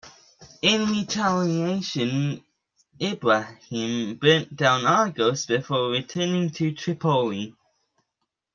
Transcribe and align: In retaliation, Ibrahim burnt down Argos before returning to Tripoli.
In 0.63 0.85
retaliation, 0.91 2.43
Ibrahim 2.99 4.15
burnt 4.15 4.55
down 4.55 4.87
Argos 4.87 5.45
before 5.45 5.91
returning 5.91 6.49
to 6.53 6.71
Tripoli. 6.71 7.53